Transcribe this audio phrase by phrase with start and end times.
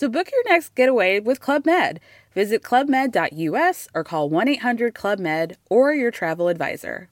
[0.00, 2.00] So book your next getaway with Club Med.
[2.34, 7.08] Visit clubmed.us or call 1 800 Club Med or your travel advisor.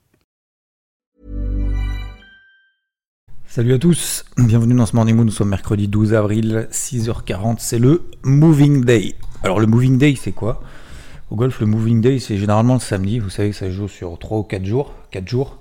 [3.44, 7.78] Salut à tous, bienvenue dans ce Morning Moon, nous sommes mercredi 12 avril, 6h40, c'est
[7.78, 9.16] le Moving Day.
[9.42, 10.62] Alors le Moving Day c'est quoi?
[11.30, 14.38] Au golf le Moving Day c'est généralement le samedi, vous savez ça joue sur 3
[14.38, 15.58] ou 4 jours, 4 jours.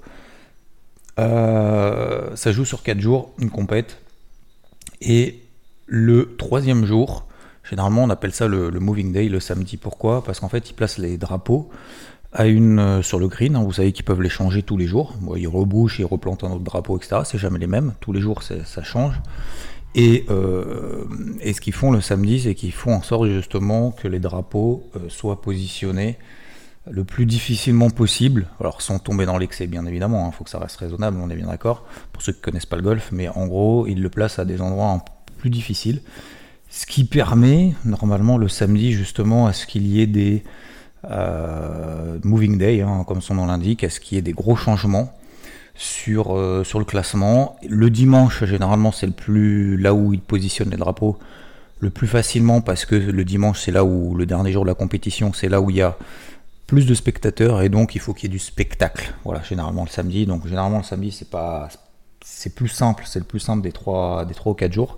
[1.20, 3.98] Euh, ça joue sur 4 jours, une compète.
[5.02, 5.42] Et
[5.88, 7.26] le troisième jour,
[7.64, 9.78] généralement on appelle ça le, Moving Day, le samedi.
[9.78, 10.24] Pourquoi?
[10.24, 11.70] Parce qu'en fait ils placent les drapeaux
[12.40, 13.56] euh, sur le green.
[13.56, 15.16] Hein, vous savez qu'ils peuvent les changer tous les jours.
[15.38, 17.22] ils rebouchent, ils replantent un autre drapeau, etc.
[17.24, 17.94] C'est jamais les mêmes.
[18.02, 19.20] Tous les jours, ça change.
[19.96, 21.06] Et, euh,
[21.42, 24.84] et ce qu'ils font le samedi, c'est qu'ils font en sorte justement que les drapeaux
[24.96, 26.18] euh, soient positionnés
[26.90, 28.48] le plus difficilement possible.
[28.60, 30.26] Alors sans tomber dans l'excès, bien évidemment.
[30.26, 31.86] Il hein, faut que ça reste raisonnable, on est bien d'accord.
[32.12, 34.62] Pour ceux qui connaissent pas le golf, mais en gros, ils le placent à des
[34.62, 34.86] endroits
[35.38, 36.02] plus difficiles.
[36.70, 40.44] Ce qui permet normalement le samedi justement à ce qu'il y ait des
[41.06, 44.56] euh, moving day, hein, comme son nom l'indique, à ce qu'il y ait des gros
[44.56, 45.14] changements
[45.76, 47.56] sur, euh, sur le classement.
[47.68, 51.18] Le dimanche, généralement, c'est le plus là où ils positionnent les drapeaux
[51.80, 54.76] le plus facilement parce que le dimanche, c'est là où le dernier jour de la
[54.76, 55.96] compétition, c'est là où il y a
[56.66, 59.14] plus de spectateurs et donc il faut qu'il y ait du spectacle.
[59.24, 60.26] Voilà, généralement le samedi.
[60.26, 61.70] Donc généralement le samedi, c'est pas
[62.30, 64.98] c'est plus simple, c'est le plus simple des trois des trois ou quatre jours.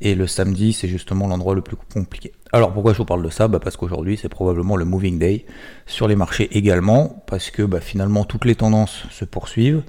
[0.00, 2.32] Et le samedi, c'est justement l'endroit le plus compliqué.
[2.52, 3.48] Alors pourquoi je vous parle de ça?
[3.48, 5.44] Bah Parce qu'aujourd'hui, c'est probablement le moving day
[5.86, 9.82] sur les marchés également, parce que bah, finalement, toutes les tendances se poursuivent.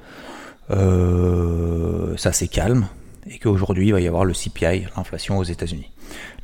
[0.70, 2.88] Euh, ça c'est calme,
[3.28, 5.92] et qu'aujourd'hui, il va y avoir le CPI, l'inflation aux États-Unis.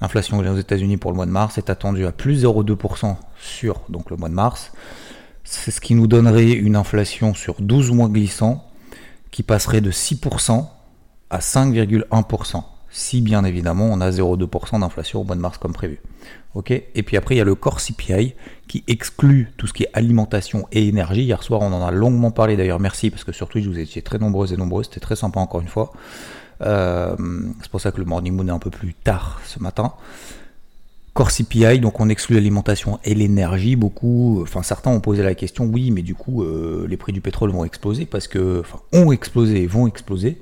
[0.02, 4.10] L'inflation aux États-Unis pour le mois de mars est attendue à plus 0,2% sur donc,
[4.10, 4.72] le mois de mars.
[5.44, 8.71] C'est ce qui nous donnerait une inflation sur 12 mois glissants
[9.32, 10.68] qui passerait de 6%
[11.30, 16.02] à 5,1% si bien évidemment on a 0,2% d'inflation au mois de mars comme prévu.
[16.70, 18.36] Et puis après il y a le core CPI
[18.68, 21.24] qui exclut tout ce qui est alimentation et énergie.
[21.24, 24.02] Hier soir on en a longuement parlé d'ailleurs, merci parce que sur Twitch vous étiez
[24.02, 25.94] très nombreux et nombreux, c'était très sympa encore une fois.
[26.62, 27.16] Euh,
[27.62, 29.94] c'est pour ça que le Morning Moon est un peu plus tard ce matin.
[31.14, 33.76] Core CPI, donc on exclut l'alimentation et l'énergie.
[33.76, 37.20] Beaucoup, enfin certains ont posé la question, oui, mais du coup euh, les prix du
[37.20, 40.40] pétrole vont exploser parce que, enfin, ont explosé et vont exploser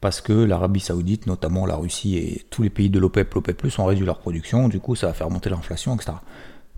[0.00, 3.84] parce que l'Arabie Saoudite, notamment la Russie et tous les pays de l'OPEP, l'OPEP, ont
[3.84, 6.14] réduit leur production, du coup ça va faire monter l'inflation, etc.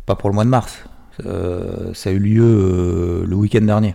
[0.05, 0.84] Pas pour le mois de mars,
[1.25, 3.95] euh, ça a eu lieu euh, le week-end dernier,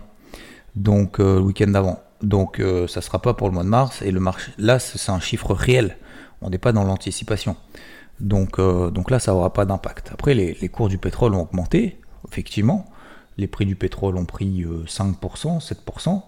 [0.74, 2.02] donc le week-end d'avant.
[2.20, 5.20] Donc ça sera pas pour le mois de mars, et le marché, là c'est un
[5.20, 5.98] chiffre réel,
[6.40, 7.56] on n'est pas dans l'anticipation.
[8.20, 10.10] Donc, donc là ça n'aura pas d'impact.
[10.12, 12.86] Après les, cours du pétrole ont augmenté, effectivement,
[13.36, 16.22] les prix du pétrole ont pris 5%, 7%.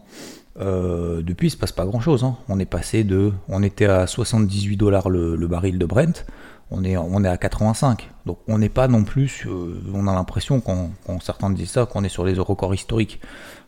[0.60, 2.24] Euh, depuis, il se passe pas grand chose.
[2.24, 2.36] Hein.
[2.48, 6.26] On est passé de, on était à 78 dollars le, baril de Brent,
[6.70, 6.96] on est,
[7.28, 8.10] à 85.
[8.26, 9.46] Donc on n'est pas non plus,
[9.94, 10.90] on a l'impression, quand,
[11.22, 13.20] certains disent ça, qu'on est sur les records historiques.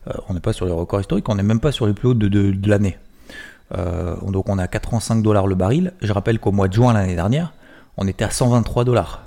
[0.08, 2.08] Euh, on n'est pas sur les records historiques, on n'est même pas sur les plus
[2.08, 2.98] hauts de, de, l'année.
[3.76, 5.92] Euh, donc on est à 85 dollars le baril.
[6.02, 7.52] Je rappelle qu'au mois de juin l'année dernière,
[8.00, 9.22] on était à 123 dollars.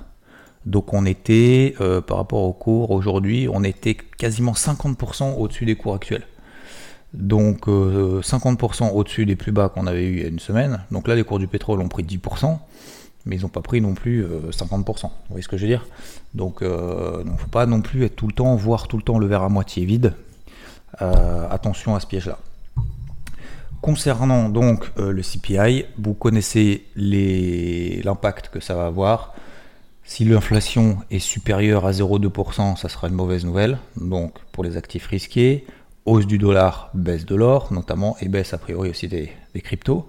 [0.66, 1.74] Donc on était,
[2.06, 6.26] par rapport au cours aujourd'hui, on était quasiment 50% au-dessus des cours actuels.
[7.14, 10.80] Donc 50% euh, au-dessus des plus bas qu'on avait eu il y a une semaine.
[10.90, 12.58] Donc là, les cours du pétrole ont pris 10%,
[13.24, 14.26] mais ils n'ont pas pris non plus 50%.
[14.26, 15.86] Euh, Vous voyez ce que je veux dire?
[16.34, 19.04] Donc il euh, ne faut pas non plus être tout le temps, voir tout le
[19.04, 20.14] temps le verre à moitié vide.
[20.98, 22.38] attention à ce piège-là.
[23.84, 29.34] Concernant donc le CPI, vous connaissez l'impact que ça va avoir.
[30.04, 33.76] Si l'inflation est supérieure à 0,2%, ça sera une mauvaise nouvelle.
[34.00, 35.66] Donc pour les actifs risqués,
[36.06, 39.30] hausse du dollar, baisse de l'or notamment, et baisse a priori aussi des,
[39.62, 40.08] cryptos.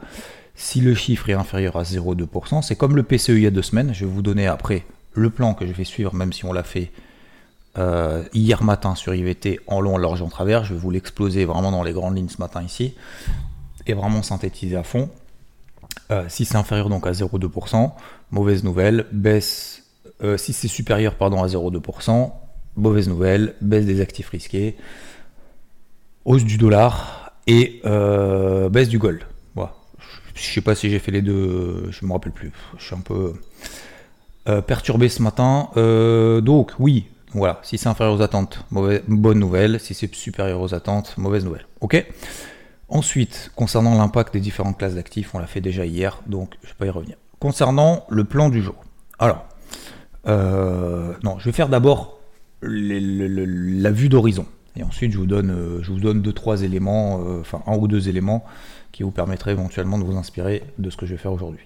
[0.56, 3.62] Si le chiffre est inférieur à 0,2%, c'est comme le PCE il y a deux
[3.62, 3.94] semaines.
[3.94, 6.64] Je vais vous donner après le plan que je vais suivre, même si on l'a
[6.64, 6.94] fait
[7.78, 10.64] euh, hier matin sur IVT en long, large, en travers.
[10.64, 12.94] Je vais vous l'exploser vraiment dans les grandes lignes ce matin ici
[13.88, 15.10] et vraiment synthétiser à fond.
[16.12, 17.92] Euh, si c'est inférieur donc à 0,2%,
[18.32, 19.84] mauvaise nouvelle, baisse.
[20.24, 22.32] Euh, si c'est supérieur pardon à 0,2%,
[22.76, 24.78] mauvaise nouvelle, baisse des actifs risqués
[26.24, 29.24] hausse du dollar et euh, baisse du gold.
[30.34, 32.52] Je sais pas si j'ai fait les deux, je me rappelle plus.
[32.78, 33.36] Je suis un peu.
[34.68, 35.70] perturbé ce matin.
[36.42, 39.80] donc oui, voilà, si c'est inférieur aux attentes, bonne nouvelle.
[39.80, 41.66] Si c'est supérieur aux attentes, mauvaise nouvelle.
[41.80, 42.06] Ok?
[42.88, 46.72] Ensuite, concernant l'impact des différentes classes d'actifs, on l'a fait déjà hier, donc je ne
[46.74, 47.18] vais pas y revenir.
[47.40, 48.76] Concernant le plan du jour.
[49.20, 49.46] Alors,
[50.26, 52.20] non, je vais faire d'abord
[52.62, 54.46] la vue d'horizon.
[54.78, 57.78] Et ensuite, je vous donne, euh, je vous donne deux, trois éléments, euh, enfin un
[57.78, 58.44] ou deux éléments
[58.92, 61.66] qui vous permettraient éventuellement de vous inspirer de ce que je vais faire aujourd'hui.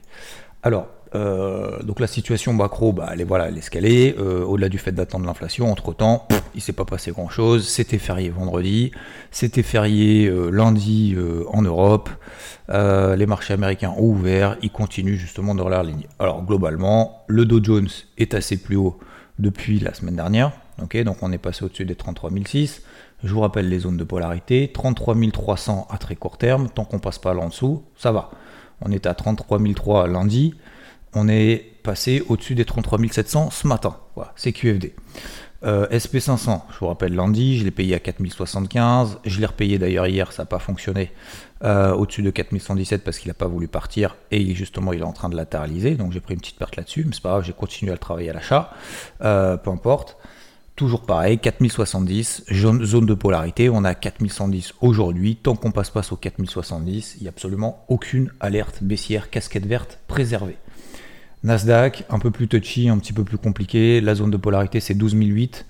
[0.63, 4.17] Alors, euh, donc la situation macro, bah, elle est voilà, elle est qu'elle est.
[4.17, 7.67] Au-delà du fait d'attendre l'inflation, entre temps, il s'est pas passé grand chose.
[7.67, 8.91] C'était férié vendredi,
[9.31, 11.15] c'était férié lundi
[11.51, 12.09] en Europe.
[12.69, 16.07] les marchés américains ont ouvert, ils continuent justement dans leur ligne.
[16.19, 18.99] Alors globalement, le Dow Jones est assez plus haut
[19.39, 20.51] depuis la semaine dernière.
[20.79, 22.81] Donc on est passé au-dessus des 33 006.
[23.23, 24.71] Je vous rappelle les zones de polarité.
[24.73, 26.69] 33 300 à très court terme.
[26.69, 28.31] Tant qu'on passe pas là en dessous, ça va.
[28.81, 30.55] On est à 33 003 lundi.
[31.13, 33.97] On est passé au-dessus des 33 700 ce matin.
[34.15, 34.93] Voilà, c'est QFD.
[35.63, 39.19] Euh, SP500, je vous rappelle lundi, je l'ai payé à 4075.
[39.25, 41.11] Je l'ai repayé d'ailleurs hier, ça n'a pas fonctionné.
[41.65, 45.11] Euh, au-dessus de 4117 parce qu'il n'a pas voulu partir et justement il est en
[45.11, 45.95] train de latéraliser.
[45.95, 47.99] Donc j'ai pris une petite perte là-dessus, mais c'est pas grave, j'ai continué à le
[47.99, 48.71] travailler à l'achat.
[49.21, 50.17] Euh, peu importe.
[50.79, 55.35] Toujours pareil, 4070, zone de polarité, on a 4110 aujourd'hui.
[55.35, 59.99] Tant qu'on passe pas au 4070, il n'y a absolument aucune alerte baissière, casquette verte
[60.07, 60.55] préservée.
[61.43, 63.99] Nasdaq, un peu plus touchy, un petit peu plus compliqué.
[63.99, 65.65] La zone de polarité, c'est 12008.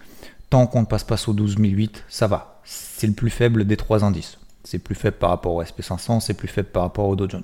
[0.51, 2.61] Tant qu'on ne passe pas au 12008, ça va.
[2.63, 4.37] C'est le plus faible des trois indices.
[4.63, 7.41] C'est plus faible par rapport au SP500, c'est plus faible par rapport au Dow Jones.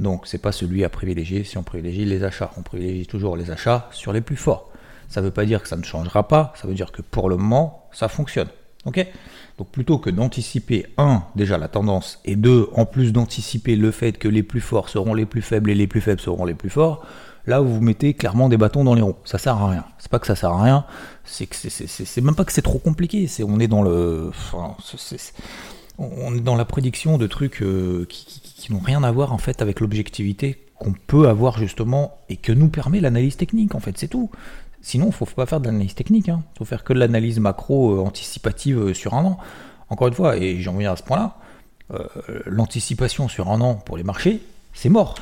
[0.00, 2.50] Donc, c'est pas celui à privilégier si on privilégie les achats.
[2.56, 4.69] On privilégie toujours les achats sur les plus forts.
[5.10, 7.28] Ça ne veut pas dire que ça ne changera pas, ça veut dire que pour
[7.28, 8.48] le moment, ça fonctionne.
[8.86, 14.12] Donc plutôt que d'anticiper, un, déjà la tendance, et deux, en plus d'anticiper le fait
[14.16, 16.70] que les plus forts seront les plus faibles et les plus faibles seront les plus
[16.70, 17.04] forts,
[17.46, 19.16] là vous mettez clairement des bâtons dans les roues.
[19.24, 19.84] Ça sert à rien.
[19.98, 20.86] C'est pas que ça sert à rien,
[21.24, 23.28] c'est que c'est même pas que c'est trop compliqué.
[23.46, 24.30] On est dans le,
[25.98, 29.38] on est dans la prédiction de trucs euh, qui, qui n'ont rien à voir en
[29.38, 33.98] fait avec l'objectivité qu'on peut avoir justement et que nous permet l'analyse technique en fait,
[33.98, 34.30] c'est tout.
[34.82, 36.28] Sinon, il ne faut pas faire d'analyse technique.
[36.28, 36.42] Il hein.
[36.56, 39.38] faut faire que de l'analyse macro euh, anticipative euh, sur un an.
[39.88, 41.36] Encore une fois, et j'en viens à ce point-là,
[41.92, 42.06] euh,
[42.46, 44.40] l'anticipation sur un an pour les marchés,
[44.72, 45.16] c'est mort.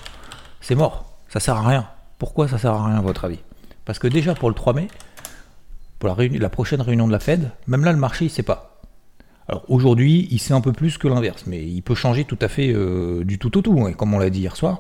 [0.61, 1.19] C'est mort.
[1.29, 1.89] Ça sert à rien.
[2.19, 3.41] Pourquoi ça sert à rien à votre avis?
[3.85, 4.89] Parce que déjà pour le 3 mai,
[5.99, 8.81] pour la, la, prochaine réunion de la Fed, même là le marché il sait pas.
[9.49, 12.49] Alors aujourd'hui, il sait un peu plus que l'inverse, mais il peut changer tout à
[12.49, 12.75] fait
[13.25, 13.89] du tout au tout.
[13.89, 14.79] Et comme on l'a dit hier soir,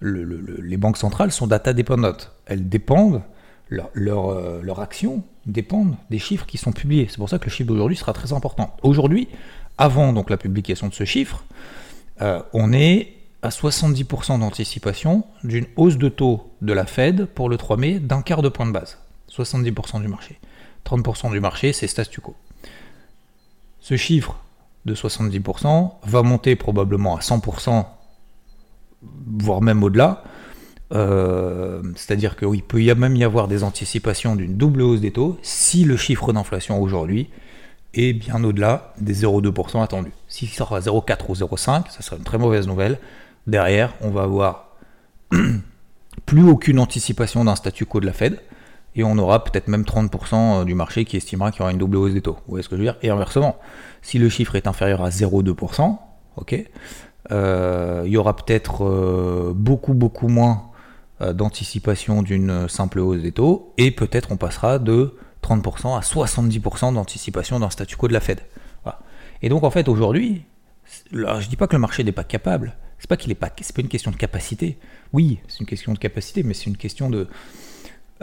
[0.00, 2.32] les banques centrales sont data dépendantes.
[2.46, 3.22] Elles dépendent
[3.68, 7.06] leur, leur, euh, action dépendent des chiffres qui sont publiés.
[7.08, 8.76] C'est pour ça que le chiffre d'aujourd'hui sera très important.
[8.82, 9.28] Aujourd'hui,
[9.78, 11.44] avant donc la publication de ce chiffre,
[12.22, 17.56] euh, on est à 70% d'anticipation d'une hausse de taux de la Fed pour le
[17.56, 18.98] 3 mai d'un quart de point de base.
[19.30, 20.38] 70% du marché.
[20.86, 22.34] 30% du marché, c'est statu quo.
[23.80, 24.38] Ce chiffre
[24.86, 27.84] de 70% va monter probablement à 100%,
[29.02, 30.24] voire même au-delà,
[30.92, 35.38] euh, c'est-à-dire qu'il peut y même y avoir des anticipations d'une double hausse des taux
[35.42, 37.30] si le chiffre d'inflation aujourd'hui
[37.94, 40.12] est bien au-delà des 0,2% attendus.
[40.28, 42.98] S'il sort à 0,4 ou 0,5, ça serait une très mauvaise nouvelle.
[43.46, 44.76] Derrière, on va avoir
[46.26, 48.40] plus aucune anticipation d'un statu quo de la Fed
[48.96, 51.96] et on aura peut-être même 30% du marché qui estimera qu'il y aura une double
[51.96, 52.34] hausse des taux.
[52.46, 52.96] Vous voyez ce que je veux dire?
[53.02, 53.56] Et inversement,
[54.02, 55.98] si le chiffre est inférieur à 0,2%,
[56.36, 56.64] ok,
[57.32, 60.64] euh, il y aura peut-être euh, beaucoup beaucoup moins
[61.20, 67.60] d'anticipation d'une simple hausse des taux, et peut-être on passera de 30% à 70% d'anticipation
[67.60, 68.40] d'un statu quo de la Fed.
[69.42, 70.44] Et donc en fait aujourd'hui,
[71.12, 74.10] je dis pas que le marché n'est pas capable, c'est pas pas, pas une question
[74.10, 74.78] de capacité.
[75.12, 77.28] Oui, c'est une question de capacité, mais c'est une question de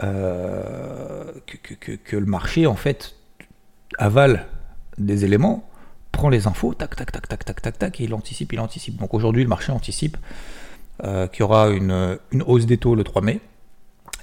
[0.02, 3.14] euh, que, que, le marché en fait
[3.98, 4.48] avale
[4.98, 5.68] des éléments,
[6.10, 8.96] prend les infos, tac tac tac tac tac tac tac, et il anticipe, il anticipe.
[8.96, 10.16] Donc aujourd'hui le marché anticipe
[11.04, 13.40] euh, qu'il y aura une, hausse des taux le 3 mai,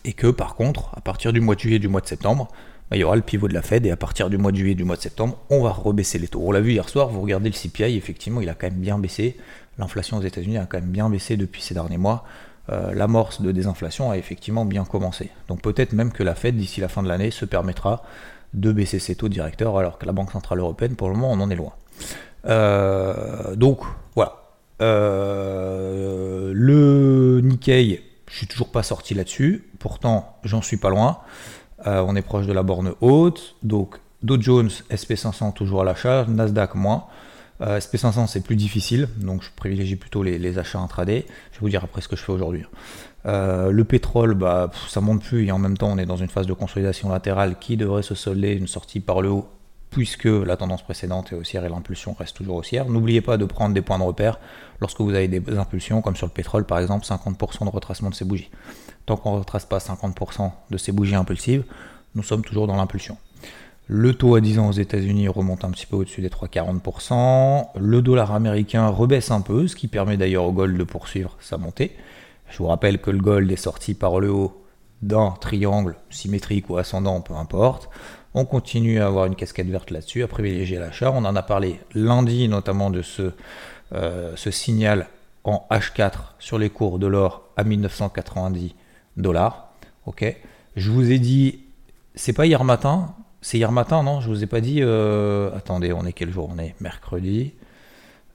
[0.06, 2.48] et que par contre, à partir du mois de juillet et du mois de septembre,
[2.90, 4.58] bah, il y aura le pivot de la Fed, et à partir du mois de
[4.58, 6.42] juillet et du mois de septembre, on va rebaisser les taux.
[6.44, 8.98] On l'a vu hier soir, vous regardez le CPI, effectivement, il a quand même bien
[8.98, 9.38] baissé.
[9.78, 12.26] L'inflation aux États-Unis a quand même bien baissé depuis ces derniers mois.
[12.72, 15.32] Euh, l'amorce de désinflation a effectivement bien commencé.
[15.48, 18.04] Donc peut-être même que la Fed, d'ici la fin de l'année, se permettra
[18.54, 21.40] de baisser ses taux directeurs, alors que la Banque Centrale Européenne, pour le moment, on
[21.40, 21.74] en est loin.
[22.46, 23.80] Euh, donc
[24.16, 24.49] voilà,
[24.82, 29.70] euh, le Nikkei, je suis toujours pas sorti là-dessus.
[29.80, 31.20] Pourtant, j'en suis pas loin.
[31.88, 33.56] Euh, on est proche de la borne haute.
[33.64, 37.06] Donc, Dow Jones, SP500 toujours à l'achat, Nasdaq moins.
[37.62, 41.26] Euh, SP500 c'est plus difficile, donc je privilégie plutôt les, achats intraday.
[41.52, 42.64] Je vais vous dire après ce que je fais aujourd'hui.
[43.26, 46.48] Le pétrole, bah, ça monte plus et en même temps on est dans une phase
[46.48, 49.50] de consolidation latérale qui devrait se solder une sortie par le haut
[49.90, 52.88] puisque la tendance précédente est haussière et l'impulsion reste toujours haussière.
[52.88, 54.40] N'oubliez pas de prendre des points de repère
[54.82, 58.16] lorsque vous avez des impulsions, comme sur le pétrole par exemple, 50% de retracement de
[58.16, 58.50] ces bougies.
[59.06, 61.64] Tant qu'on ne retrace pas 50% de ces bougies impulsives,
[62.16, 63.18] nous sommes toujours dans l'impulsion.
[63.92, 67.70] Le taux à 10 ans aux États-Unis remonte un petit peu au-dessus des 3,40%.
[67.80, 71.58] Le dollar américain rebaisse un peu, ce qui permet d'ailleurs au gold de poursuivre sa
[71.58, 71.96] montée.
[72.50, 74.64] Je vous rappelle que le gold est sorti par le haut
[75.02, 77.90] d'un triangle symétrique ou ascendant, peu importe.
[78.36, 81.12] On continue à avoir une casquette verte là-dessus, à privilégier l'achat.
[81.12, 83.32] On en a parlé lundi notamment de ce,
[83.94, 85.08] euh, signal
[85.44, 88.76] en H4 sur les cours de l'or à 1990
[89.18, 89.74] dollars.
[90.06, 90.24] Ok.
[90.76, 91.62] Je vous ai dit,
[92.14, 94.22] c'est pas hier matin, c'est hier matin, non?
[94.22, 94.80] Je vous ai pas dit.
[94.82, 96.50] Euh, attendez, on est quel jour?
[96.54, 97.54] On est mercredi.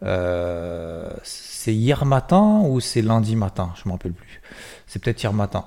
[0.02, 3.72] Euh, c'est hier matin ou c'est lundi matin?
[3.76, 4.40] Je me rappelle plus.
[4.88, 5.66] C'est peut-être hier matin.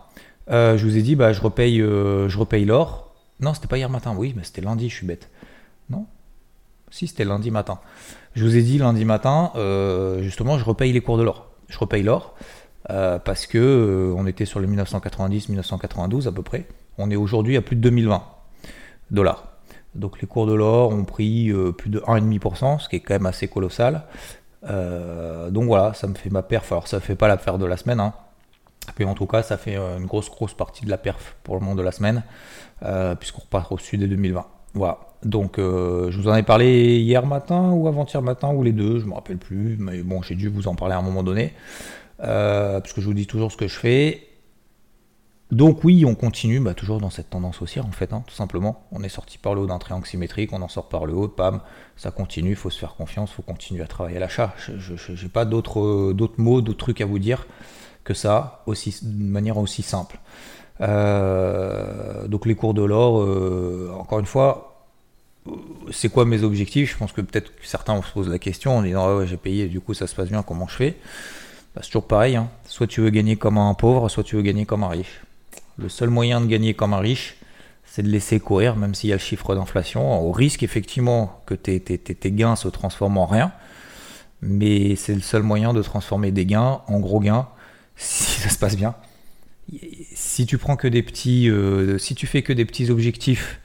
[0.49, 3.06] Je vous ai dit, bah, je repaye, je repaye l'or.
[3.39, 4.15] Non, c'était pas hier matin.
[4.17, 4.89] Oui, mais c'était lundi.
[4.89, 5.29] Je suis bête.
[5.89, 6.05] Non
[6.89, 7.79] Si, c'était lundi matin.
[8.35, 9.51] Je vous ai dit lundi matin,
[10.21, 11.49] justement, je repaye les cours de l'or.
[11.69, 12.35] Je repaye l'or
[12.87, 16.67] parce que on était sur le 1990-1992 à peu près.
[16.97, 18.23] On est aujourd'hui à plus de 2020
[19.11, 19.57] dollars.
[19.95, 23.15] Donc les cours de l'or ont pris euh, plus de 1,5%, ce qui est quand
[23.15, 24.03] même assez colossal.
[24.69, 26.71] Euh, donc voilà, ça me fait ma perf.
[26.71, 28.13] Alors ça ne fait pas la perf de la semaine, hein.
[29.05, 31.61] En tout cas ça fait euh, une grosse grosse partie de la perf pour le
[31.61, 32.23] monde de la semaine,
[33.19, 34.45] puisqu'on repart au sud des 2020.
[34.73, 34.99] Voilà.
[35.23, 39.05] Donc je vous en ai parlé hier matin ou avant-hier matin ou les deux, je
[39.05, 41.53] ne me rappelle plus, mais bon j'ai dû vous en parler à un moment donné,
[42.19, 44.27] puisque je vous dis toujours ce que je fais.
[45.51, 48.85] Donc oui, on continue bah, toujours dans cette tendance haussière en fait, hein, tout simplement.
[48.91, 51.29] On est sorti par le haut d'un triangle symétrique, on en sort par le haut,
[51.29, 51.61] pam,
[51.95, 54.53] ça continue, il faut se faire confiance, il faut continuer à travailler à l'achat.
[54.57, 57.47] Je n'ai pas d'autres mots, d'autres trucs à vous dire
[58.07, 60.17] que ça, aussi, de manière aussi simple.
[60.79, 64.85] Euh, donc les cours de l'or, euh, encore une fois,
[65.91, 66.93] c'est quoi mes objectifs?
[66.93, 69.67] Je pense que peut-être certains se posent la question en disant ah ouais, j'ai payé,
[69.67, 70.95] du coup ça se passe bien, comment je fais?
[71.75, 72.49] Bah, C'est toujours pareil, hein.
[72.65, 75.21] soit tu veux gagner comme un pauvre, soit tu veux gagner comme un riche.
[75.77, 77.35] Le seul moyen de gagner comme un riche,
[77.83, 81.55] c'est de laisser courir, même s'il y a le chiffre d'inflation, au risque effectivement que
[81.55, 83.51] tes, gains se transforment en rien.
[84.41, 87.47] Mais c'est le seul moyen de transformer des gains en gros gains
[87.97, 88.95] si ça se passe bien.
[90.13, 93.59] Si tu prends que des petits, euh, si tu fais que des petits objectifs,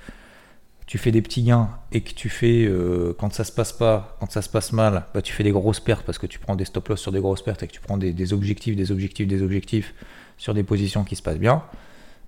[0.87, 4.17] tu fais des petits gains et que tu fais euh, quand ça se passe pas,
[4.19, 6.57] quand ça se passe mal, bah, tu fais des grosses pertes parce que tu prends
[6.57, 9.29] des stop loss sur des grosses pertes et que tu prends des objectifs, des objectifs,
[9.29, 9.95] des objectifs
[10.39, 11.63] sur des positions qui se passent bien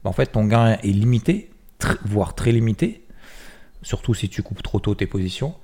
[0.05, 1.51] bah, en fait ton gain est limité,
[2.05, 3.05] voire très limité,
[3.83, 5.55] surtout si tu coupes trop tôt tes positions,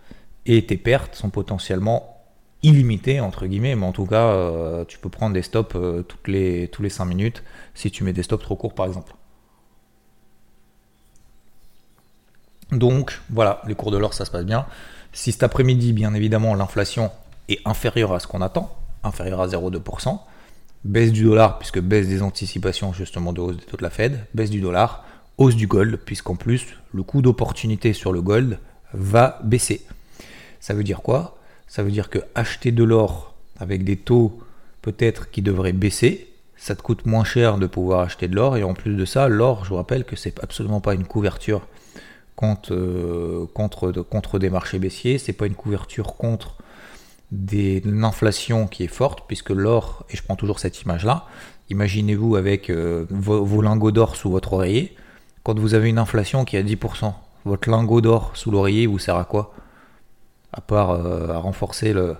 [0.47, 2.20] et tes pertes sont potentiellement
[2.62, 6.29] illimitées, entre guillemets, mais en tout cas, euh, tu peux prendre des stops euh, toutes
[6.29, 7.43] les, tous les 5 minutes
[7.75, 9.14] si tu mets des stops trop courts, par exemple.
[12.73, 14.67] Donc voilà, les cours de l'or, ça se passe bien.
[15.12, 17.11] Si cet après-midi, bien évidemment, l'inflation
[17.49, 20.21] est inférieure à ce qu'on attend, inférieure à 0,2%,
[20.85, 24.25] baisse du dollar, puisque baisse des anticipations justement de hausse des taux de la Fed,
[24.35, 25.05] baisse du dollar,
[25.38, 28.59] hausse du gold, puisqu'en plus, le coût d'opportunité sur le gold
[28.93, 29.85] va baisser.
[30.61, 31.39] Ça veut dire quoi?
[31.71, 34.41] Ça veut dire que acheter de l'or avec des taux
[34.83, 38.65] peut-être qui devraient baisser, ça te coûte moins cher de pouvoir acheter de l'or, et
[38.65, 41.62] en plus de ça, l'or, je vous rappelle que c'est absolument pas une couverture
[42.35, 46.57] contre, euh, contre, des marchés baissiers, c'est pas une couverture contre
[47.31, 51.27] d'une inflation qui est forte, puisque l'or, et je prends toujours cette image-là,
[51.69, 54.97] imaginez-vous avec euh, vos, lingots d'or sous votre oreiller,
[55.45, 57.12] quand vous avez une inflation qui est à 10%,
[57.45, 59.55] votre lingot d'or sous l'oreiller vous sert à quoi?
[60.52, 62.16] À part euh, à renforcer le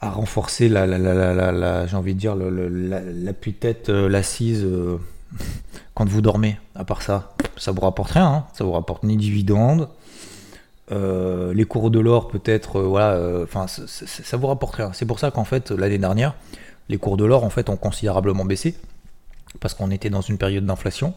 [0.00, 4.66] à renforcer la, j'ai envie de dire l'appui-tête, euh, l'assise
[5.94, 6.58] quand vous dormez.
[6.74, 8.46] À part ça, ça vous rapporte rien, hein.
[8.52, 9.88] ça vous rapporte ni dividende,
[10.90, 14.92] euh, les cours de l'or peut-être, euh, voilà, euh, enfin ça vous rapporte rien.
[14.92, 16.34] C'est pour ça qu'en fait l'année dernière,
[16.88, 18.76] les cours de l'or en fait ont considérablement baissé
[19.60, 21.14] parce qu'on était dans une période d'inflation.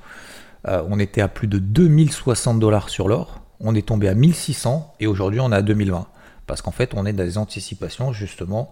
[0.65, 5.07] on était à plus de 2060 dollars sur l'or, on est tombé à 1600 et
[5.07, 6.07] aujourd'hui on est à 2020
[6.47, 8.71] parce qu'en fait on est dans des anticipations justement.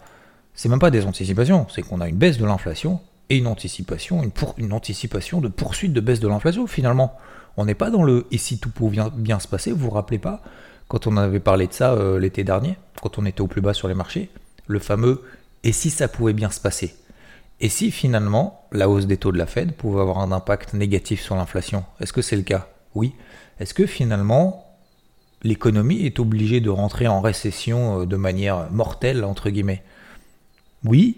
[0.55, 2.99] C'est même pas des anticipations, c'est qu'on a une baisse de l'inflation
[3.29, 4.21] et une anticipation,
[4.57, 7.17] une, anticipation de poursuite de baisse de l'inflation finalement.
[7.57, 9.89] On n'est pas dans le et si tout pouvait bien, bien se passer, vous vous
[9.89, 10.41] rappelez pas
[10.87, 13.73] quand on avait parlé de ça euh, l'été dernier, quand on était au plus bas
[13.73, 14.29] sur les marchés,
[14.67, 15.23] le fameux
[15.63, 16.95] et si ça pouvait bien se passer?
[17.61, 21.21] Et si finalement la hausse des taux de la Fed pouvait avoir un impact négatif
[21.21, 21.85] sur l'inflation?
[21.99, 22.67] Est-ce que c'est le cas?
[22.95, 23.15] Oui.
[23.59, 24.72] Est-ce que finalement
[25.43, 29.83] l'économie est obligée de rentrer en récession euh, de manière mortelle, entre guillemets
[30.85, 31.17] Oui,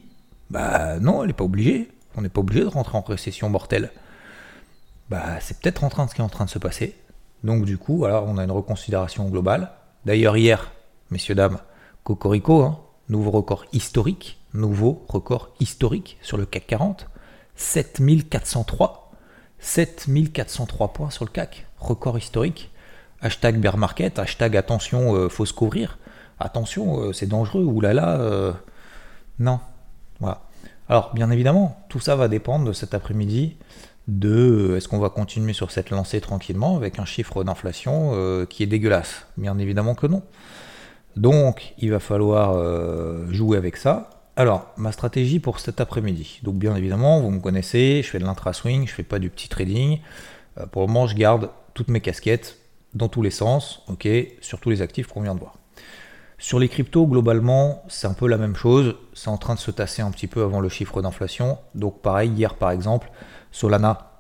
[0.50, 1.89] bah non, elle n'est pas obligée.
[2.15, 3.91] On n'est pas obligé de rentrer en récession mortelle.
[5.10, 6.96] Bah c'est peut-être en train de ce qui est en train de se passer.
[7.44, 9.72] Donc du coup, alors on a une reconsidération globale.
[10.05, 10.72] D'ailleurs hier,
[11.12, 11.60] messieurs dames,
[12.03, 12.79] Cocorico, hein,
[13.10, 17.08] nouveau record historique, nouveau record historique sur le CAC 40,
[17.55, 19.12] 7403,
[19.60, 22.72] 7403 points sur le CAC, record historique.
[23.25, 25.98] Hashtag bear market, hashtag attention, euh, faut se couvrir.
[26.39, 28.20] Attention, euh, c'est dangereux, oulala.
[28.20, 28.53] Euh,
[29.39, 29.60] non.
[30.20, 30.44] Voilà.
[30.89, 33.58] Alors, bien évidemment, tout ça va dépendre de cet après-midi
[34.08, 38.13] de est-ce qu'on va continuer sur cette lancée tranquillement avec un chiffre d'inflation
[38.48, 39.25] qui est dégueulasse.
[39.38, 40.22] Bien évidemment que non.
[41.15, 42.53] Donc, il va falloir
[43.32, 44.12] jouer avec ça.
[44.36, 46.41] Alors, ma stratégie pour cet après-midi.
[46.44, 49.50] Donc, bien évidemment, vous me connaissez, je fais de l'intra-swing, je fais pas du petit
[49.50, 50.01] trading.
[50.72, 52.60] pour le moment, je garde toutes mes casquettes
[52.95, 54.07] dans tous les sens, ok,
[54.41, 55.55] sur tous les actifs qu'on vient de voir.
[56.37, 58.95] Sur les cryptos, globalement, c'est un peu la même chose.
[59.13, 61.57] C'est en train de se tasser un petit peu avant le chiffre d'inflation.
[61.75, 63.09] Donc, pareil, hier par exemple,
[63.51, 64.11] Solana,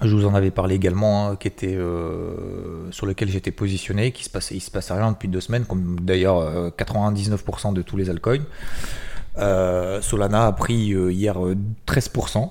[0.00, 4.22] je vous en avais parlé également, hein, qui était, euh, sur lequel j'étais positionné, qui
[4.24, 7.96] se passait, il se passait rien depuis deux semaines, comme d'ailleurs 99% euh, de tous
[7.96, 8.44] les altcoins.
[9.38, 11.36] Euh, Solana a pris hier
[11.86, 12.50] 13%.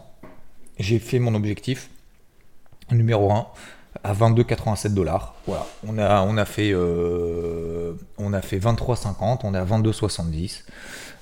[0.79, 1.89] J'ai fait mon objectif
[2.91, 3.47] numéro 1
[4.03, 5.35] à 22,87 dollars.
[5.45, 10.63] Voilà, on a, on a fait, euh, on fait 23,50, on est à 22,70.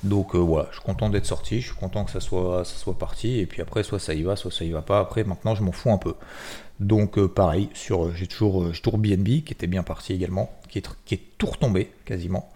[0.04, 2.76] Donc euh, voilà, je suis content d'être sorti, je suis content que ça soit, ça
[2.76, 3.40] soit parti.
[3.40, 5.00] Et puis après, soit ça y va, soit ça y va pas.
[5.00, 6.16] Après, maintenant, je m'en fous un peu.
[6.80, 10.80] Donc euh, pareil, sur, j'ai toujours, j'ai toujours BNB qui était bien parti également, qui
[10.80, 12.50] est, qui est tout retombé quasiment.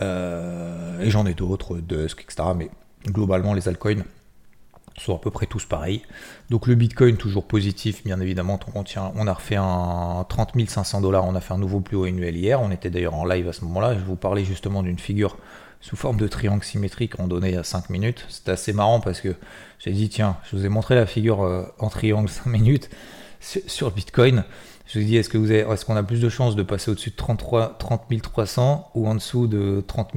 [0.00, 2.48] et j'en ai d'autres, Dusk, etc.
[2.56, 2.70] Mais
[3.06, 4.04] globalement, les altcoins
[4.98, 6.02] sont à peu près tous pareils.
[6.50, 8.58] Donc le Bitcoin toujours positif, bien évidemment.
[8.74, 12.36] On, a refait un 30 500 dollars, on a fait un nouveau plus haut annuel
[12.36, 12.60] hier.
[12.60, 13.94] On était d'ailleurs en live à ce moment-là.
[13.94, 15.36] Je vous parlais justement d'une figure
[15.80, 18.24] sous forme de triangle symétrique en donné à 5 minutes.
[18.28, 19.34] C'était assez marrant parce que
[19.78, 22.88] j'ai dit, tiens, je vous ai montré la figure euh, en triangle 5 minutes
[23.40, 24.44] sur Bitcoin.
[24.86, 27.78] Je vous ai dit, est-ce qu'on a plus de chances de passer au-dessus de 33,
[27.78, 30.12] 30 300 ou en dessous de 30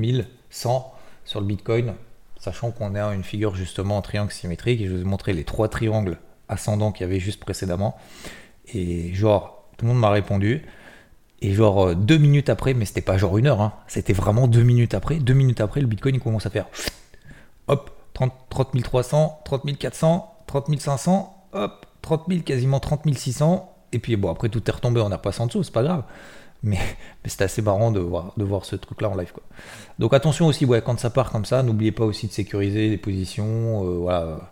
[0.49, 1.95] 100 sur le Bitcoin?
[2.45, 5.43] Sachant qu'on a une figure justement en triangle symétrique, et je vous ai montré les
[5.43, 7.97] trois triangles ascendants qu'il y avait juste précédemment.
[8.73, 10.63] Et genre, tout le monde m'a répondu.
[11.41, 14.47] Et genre euh, deux minutes après, mais c'était pas genre une heure, hein, c'était vraiment
[14.47, 15.15] deux minutes après.
[15.15, 16.67] Deux minutes après, le Bitcoin il commence à faire
[17.67, 18.31] hop, 30,
[18.83, 23.71] 300, 30 400, 30 500, hop, 30 000, quasiment 30 600.
[23.91, 26.03] Et puis bon, après tout est retombé, on a passé en dessous, c'est pas grave.
[26.65, 26.79] Mais,
[27.25, 29.31] c'était assez marrant de voir, ce truc-là en live.
[29.31, 29.43] Quoi.
[29.99, 33.85] Donc attention aussi, quand ça part comme ça, n'oubliez pas aussi de sécuriser les positions,
[33.85, 34.51] euh, voilà,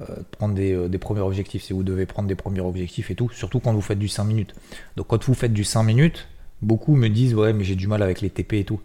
[0.00, 3.28] euh, prendre euh, des, premiers objectifs si vous devez prendre des premiers objectifs et tout,
[3.30, 4.54] surtout quand vous faites du 5 minutes.
[4.96, 6.28] Donc quand vous faites du 5 minutes,
[6.62, 8.80] beaucoup me disent ouais mais j'ai du mal avec les TP et tout.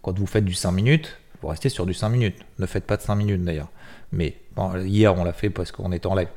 [0.00, 2.36] Quand vous faites du 5 minutes, vous restez sur du 5 minutes.
[2.58, 3.68] Ne faites pas de 5 minutes d'ailleurs.
[4.12, 4.36] Mais
[4.86, 6.28] hier on l'a fait parce qu'on était en live.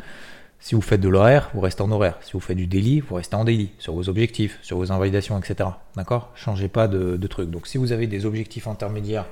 [0.62, 2.20] Si vous faites de l'horaire, vous restez en horaire.
[2.22, 5.38] Si vous faites du daily, vous restez en daily, sur vos objectifs, sur vos invalidations,
[5.40, 5.72] etc.
[5.96, 6.30] D'accord?
[6.36, 7.50] Changez pas de, truc.
[7.50, 9.26] Donc si vous avez des objectifs intermédiaires,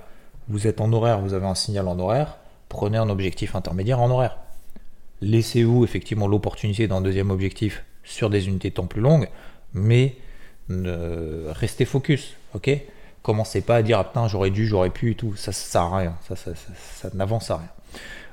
[0.48, 2.38] vous êtes en horaire, vous avez un signal en horaire,
[2.68, 4.38] prenez un objectif intermédiaire en horaire.
[5.22, 9.30] Laissez-vous effectivement l'opportunité d'un deuxième objectif sur des unités de temps plus longues,
[9.74, 10.16] mais
[10.68, 12.72] restez focus, ok?
[13.22, 15.82] Commencez pas à dire ah putain j'aurais dû, j'aurais pu et tout, ça, ça sert
[15.82, 17.70] à rien, ça n'avance à rien.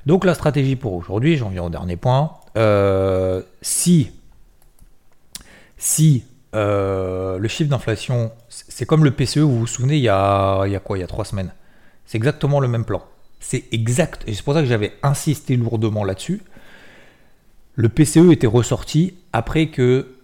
[0.05, 2.31] Donc la stratégie pour aujourd'hui, j'en viens au dernier point.
[2.57, 4.11] Euh, si
[5.77, 6.23] si
[6.55, 10.71] euh, le chiffre d'inflation, c'est comme le PCE, vous vous souvenez, il y a, il
[10.71, 11.53] y a quoi Il y a trois semaines?
[12.05, 13.03] C'est exactement le même plan.
[13.39, 14.23] C'est exact.
[14.27, 16.41] Et c'est pour ça que j'avais insisté lourdement là-dessus.
[17.75, 20.15] Le PCE était ressorti après que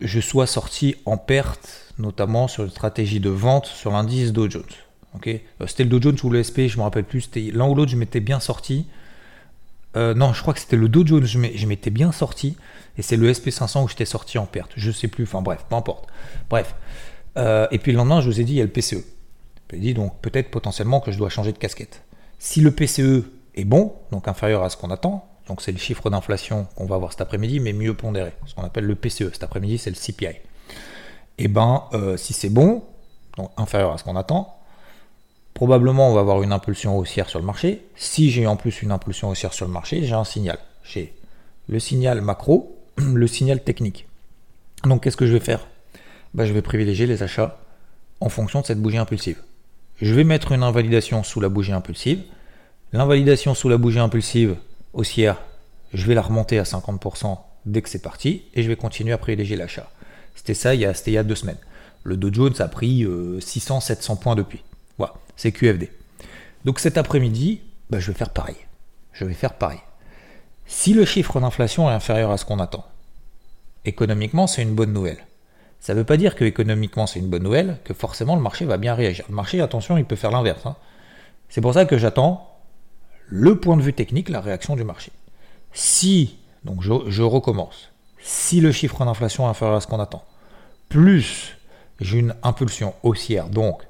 [0.00, 4.64] je sois sorti en perte, notamment sur une stratégie de vente sur l'indice Dow Jones.
[5.26, 7.30] Euh, c'était le Dow Jones ou le SP, je me rappelle plus.
[7.52, 8.86] L'un ou l'autre, je m'étais bien sorti.
[9.96, 12.56] Euh, non, je crois que c'était le Dow Jones, je m'étais bien sorti.
[12.98, 14.72] Et c'est le SP500 où j'étais sorti en perte.
[14.76, 16.08] Je sais plus, enfin bref, peu importe.
[16.50, 16.74] Bref.
[17.36, 19.04] Euh, et puis le lendemain, je vous ai dit, il y a le PCE.
[19.72, 22.02] Je dit donc peut-être potentiellement que je dois changer de casquette.
[22.38, 23.24] Si le PCE
[23.56, 26.94] est bon, donc inférieur à ce qu'on attend, donc c'est le chiffre d'inflation qu'on va
[26.94, 29.32] avoir cet après-midi, mais mieux pondéré, ce qu'on appelle le PCE.
[29.32, 30.26] Cet après-midi, c'est le CPI.
[30.26, 30.40] Et
[31.38, 32.84] eh ben, si c'est bon,
[33.36, 34.56] donc inférieur à ce qu'on attend,
[35.54, 37.86] Probablement, on va avoir une impulsion haussière sur le marché.
[37.94, 40.58] Si j'ai en plus une impulsion haussière sur le marché, j'ai un signal.
[40.82, 41.14] J'ai
[41.68, 44.08] le signal macro, le signal technique.
[44.82, 45.66] Donc, qu'est-ce que je vais faire?
[46.34, 47.58] Bah, Je vais privilégier les achats
[48.20, 49.38] en fonction de cette bougie impulsive.
[50.00, 52.22] Je vais mettre une invalidation sous la bougie impulsive.
[52.92, 54.56] L'invalidation sous la bougie impulsive
[54.92, 55.40] haussière,
[55.92, 59.18] je vais la remonter à 50% dès que c'est parti et je vais continuer à
[59.18, 59.88] privilégier l'achat.
[60.34, 61.58] C'était ça il y, a, il y a deux semaines.
[62.02, 64.62] Le Dow Jones a pris 600-700 euh, points depuis.
[65.36, 65.90] C'est QFD.
[66.64, 68.56] Donc cet après-midi, bah, je vais faire pareil.
[69.12, 69.80] Je vais faire pareil.
[70.66, 72.84] Si le chiffre d'inflation est inférieur à ce qu'on attend,
[73.84, 75.24] économiquement, c'est une bonne nouvelle.
[75.80, 78.64] Ça ne veut pas dire que économiquement c'est une bonne nouvelle, que forcément le marché
[78.64, 79.26] va bien réagir.
[79.28, 80.64] Le marché, attention, il peut faire l'inverse.
[80.64, 80.76] Hein.
[81.50, 82.50] C'est pour ça que j'attends
[83.26, 85.12] le point de vue technique, la réaction du marché.
[85.72, 90.24] Si, donc je, recommence, si le chiffre d'inflation est inférieur à ce qu'on attend,
[90.88, 91.56] plus
[92.00, 93.82] j'ai une impulsion haussière donc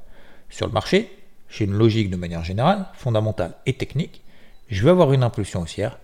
[0.50, 1.10] sur le marché,
[1.54, 4.22] j'ai une logique de manière générale, fondamentale et technique,
[4.68, 5.98] je vais avoir une impulsion haussière,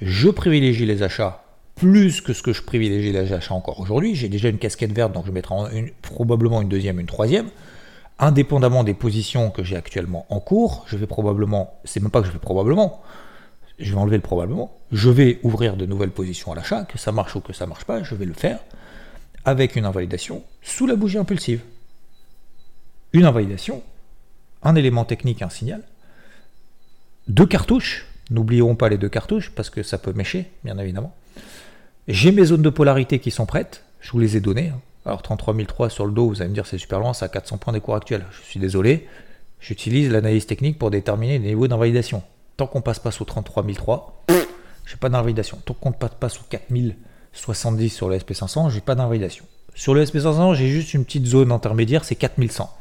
[0.00, 1.42] je privilégie les achats
[1.74, 4.14] plus que ce que je privilégie les achats encore aujourd'hui.
[4.14, 7.50] J'ai déjà une casquette verte, donc je mettrai probablement une deuxième, une troisième.
[8.18, 12.26] Indépendamment des positions que j'ai actuellement en cours, je vais probablement, c'est même pas que
[12.26, 13.02] je vais probablement,
[13.78, 17.12] je vais enlever le probablement, je vais ouvrir de nouvelles positions à l'achat, que ça
[17.12, 18.60] marche ou que ça marche pas, je vais le faire
[19.44, 21.60] avec une invalidation sous la bougie impulsive.
[23.12, 23.82] Une invalidation,
[24.66, 25.82] un élément technique, un signal,
[27.28, 31.14] deux cartouches, n'oublions pas les deux cartouches parce que ça peut mécher, bien évidemment.
[32.08, 34.68] J'ai mes zones de polarité qui sont prêtes, je vous les ai données.
[34.68, 34.80] Hein.
[35.06, 37.58] Alors 33003 sur le dos, vous allez me dire c'est super loin, c'est à 400
[37.58, 38.24] points des cours actuels.
[38.32, 39.06] Je suis désolé,
[39.60, 42.22] j'utilise l'analyse technique pour déterminer les niveaux d'invalidation.
[42.56, 44.24] Tant qu'on passe pas sous 33003,
[44.84, 45.58] j'ai pas d'invalidation.
[45.64, 49.44] Tant qu'on ne passe pas sous 4070 sur le SP500, j'ai pas d'invalidation.
[49.74, 52.72] Sur le SP500, j'ai juste une petite zone intermédiaire, c'est 4100.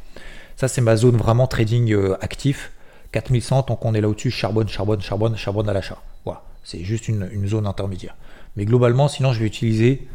[0.55, 2.71] Ça, c'est ma zone vraiment trading euh, actif.
[3.11, 6.01] 4100, tant qu'on est là au-dessus, charbonne, charbonne, charbonne, charbonne à l'achat.
[6.25, 8.15] Voilà, c'est juste une zone intermédiaire.
[8.55, 10.07] Mais globalement, sinon, je vais utiliser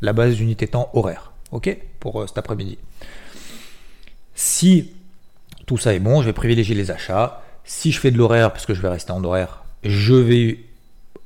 [0.00, 1.32] la base d'unité temps horaire.
[1.52, 1.76] OK?
[2.00, 2.78] Pour euh, cet après-midi.
[4.34, 4.92] Si
[5.66, 7.42] tout ça est bon, je vais privilégier les achats.
[7.64, 10.60] Si je fais de l'horaire, parce que je vais rester en horaire, je vais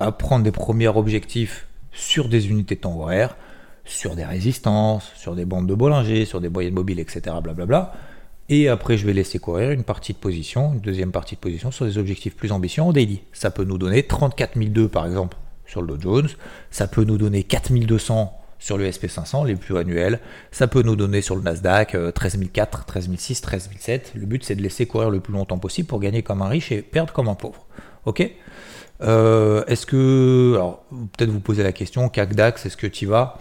[0.01, 3.37] apprendre des premiers objectifs sur des unités temps horaires,
[3.85, 7.37] sur des résistances, sur des bandes de Bollinger, sur des moyennes mobiles, etc.
[7.43, 7.93] Blablabla.
[8.55, 11.71] Et après, je vais laisser courir une partie de position, une deuxième partie de position
[11.71, 13.23] sur des objectifs plus ambitieux en daily.
[13.33, 16.29] Ça peut nous donner 34 002 par exemple sur le Dow Jones.
[16.71, 20.21] Ça peut nous donner 4200 sur le SP500, les plus annuels.
[20.51, 24.12] Ça peut nous donner sur le Nasdaq 13004, 13006, 13007.
[24.17, 26.73] Le but, c'est de laisser courir le plus longtemps possible pour gagner comme un riche
[26.73, 27.67] et perdre comme un pauvre.
[28.05, 28.23] Ok
[29.01, 30.53] euh, Est-ce que.
[30.57, 33.38] Alors, peut-être vous poser la question CAC DAX, est-ce que tu vas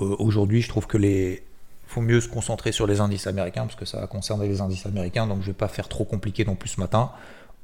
[0.00, 1.47] euh, Aujourd'hui, je trouve que les.
[1.88, 4.86] Faut mieux se concentrer sur les indices américains parce que ça va concerner les indices
[4.86, 7.10] américains, donc je ne vais pas faire trop compliqué non plus ce matin.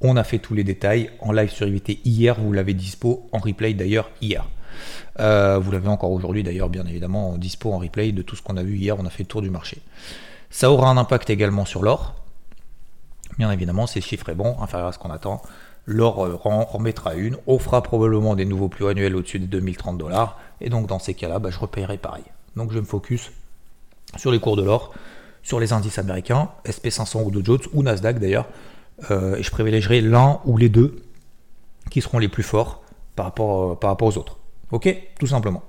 [0.00, 3.38] On a fait tous les détails en live sur IVT hier, vous l'avez dispo en
[3.38, 4.48] replay d'ailleurs hier.
[5.20, 8.42] Euh, vous l'avez encore aujourd'hui d'ailleurs, bien évidemment, en dispo en replay de tout ce
[8.42, 9.82] qu'on a vu hier, on a fait le tour du marché.
[10.50, 12.14] Ça aura un impact également sur l'or.
[13.38, 15.42] Bien évidemment, si le chiffre est bon, inférieur à ce qu'on attend,
[15.84, 20.38] l'or euh, remettra une, on fera probablement des nouveaux plus annuels au-dessus des 2030 dollars,
[20.62, 22.24] et donc dans ces cas-là, bah, je repayerai pareil.
[22.56, 23.32] Donc je me focus
[24.16, 24.92] sur les cours de l'or,
[25.42, 28.48] sur les indices américains, SP500 ou Dow Jones, ou Nasdaq d'ailleurs,
[29.10, 31.02] euh, et je privilégierai l'un ou les deux
[31.90, 32.82] qui seront les plus forts
[33.16, 34.38] par rapport, euh, par rapport aux autres.
[34.70, 34.94] Ok?
[35.18, 35.62] Tout simplement.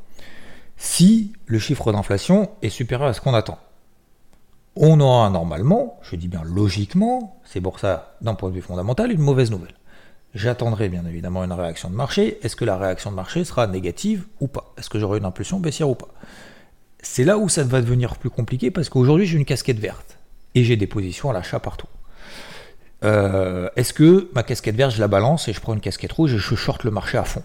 [0.78, 3.58] Si le chiffre d'inflation est supérieur à ce qu'on attend,
[4.76, 9.12] on aura normalement, je dis bien logiquement, c'est pour ça d'un point de vue fondamental,
[9.12, 9.76] une mauvaise nouvelle.
[10.34, 12.40] J'attendrai bien évidemment une réaction de marché.
[12.44, 14.74] Est-ce que la réaction de marché sera négative ou pas?
[14.78, 16.10] Est-ce que j'aurai une impulsion baissière ou pas?
[17.06, 20.18] C'est là où ça va devenir plus compliqué parce qu'aujourd'hui j'ai une casquette verte
[20.56, 21.88] et j'ai des positions à l'achat partout.
[23.04, 26.34] Euh, est-ce que ma casquette verte, je la balance et je prends une casquette rouge
[26.34, 27.44] et je short le marché à fond?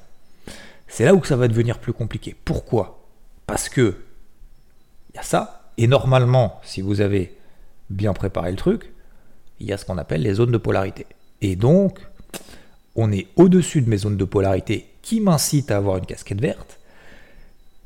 [0.89, 2.35] C'est là où ça va devenir plus compliqué.
[2.45, 3.07] Pourquoi?
[3.47, 3.97] Parce que
[5.13, 7.37] il y a ça, et normalement, si vous avez
[7.91, 8.91] bien préparé le truc,
[9.61, 11.07] il y a ce qu'on appelle les zones de polarité.
[11.43, 12.01] Et donc,
[12.97, 16.79] on est au-dessus de mes zones de polarité qui m'incitent à avoir une casquette verte,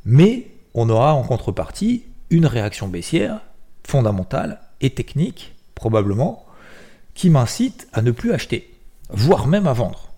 [0.05, 3.41] mais on aura en contrepartie une réaction baissière
[3.87, 6.45] fondamentale et technique, probablement,
[7.15, 8.75] qui m'incite à ne plus acheter,
[9.11, 10.09] voire même à vendre.